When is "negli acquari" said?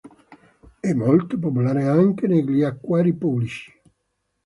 2.25-3.13